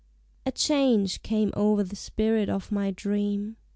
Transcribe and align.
A 0.47 0.51
change 0.51 1.21
came 1.21 1.53
o'er 1.55 1.83
the 1.83 1.95
spirit 1.95 2.49
of 2.49 2.71
my 2.71 2.89
dream. 2.89 3.57